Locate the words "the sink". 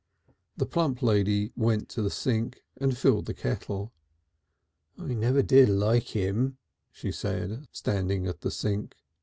2.01-2.63, 8.41-8.95